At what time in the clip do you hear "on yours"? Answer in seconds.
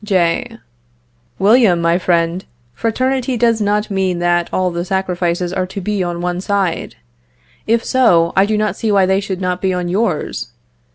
9.75-10.53